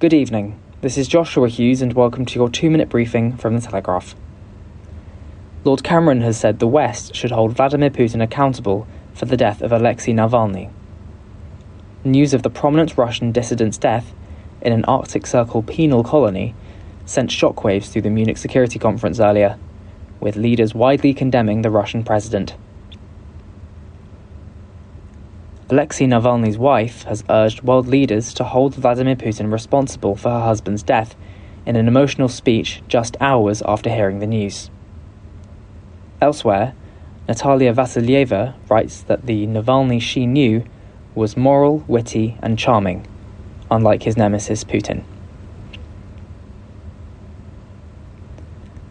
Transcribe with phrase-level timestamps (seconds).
[0.00, 0.60] Good evening.
[0.80, 4.14] This is Joshua Hughes and welcome to your 2-minute briefing from the Telegraph.
[5.64, 9.72] Lord Cameron has said the West should hold Vladimir Putin accountable for the death of
[9.72, 10.70] Alexei Navalny.
[12.04, 14.14] News of the prominent Russian dissident's death
[14.62, 16.54] in an Arctic Circle penal colony
[17.04, 19.58] sent shockwaves through the Munich Security Conference earlier,
[20.20, 22.54] with leaders widely condemning the Russian president.
[25.70, 30.82] Alexei Navalny's wife has urged world leaders to hold Vladimir Putin responsible for her husband's
[30.82, 31.14] death
[31.66, 34.70] in an emotional speech just hours after hearing the news.
[36.22, 36.74] Elsewhere,
[37.28, 40.64] Natalia Vasilieva writes that the Navalny she knew
[41.14, 43.06] was moral, witty, and charming
[43.70, 45.02] unlike his nemesis Putin.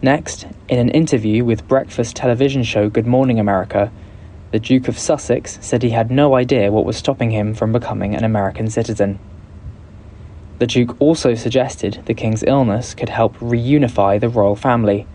[0.00, 3.90] Next, in an interview with breakfast television show Good Morning America,
[4.50, 8.14] the Duke of Sussex said he had no idea what was stopping him from becoming
[8.14, 9.18] an American citizen.
[10.58, 15.06] The Duke also suggested the King's illness could help reunify the royal family,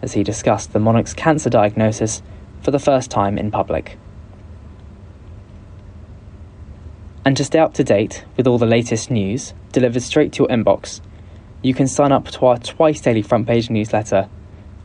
[0.00, 2.22] as he discussed the monarch's cancer diagnosis
[2.62, 3.98] for the first time in public.
[7.24, 10.48] And to stay up to date with all the latest news delivered straight to your
[10.48, 11.00] inbox,
[11.62, 14.28] you can sign up to our twice daily front page newsletter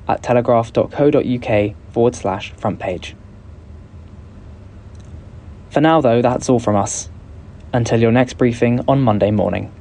[0.08, 3.16] at telegraph.co.uk forward slash front page.
[5.74, 7.10] For now, though, that's all from us.
[7.74, 9.72] Until your next briefing on Monday morning.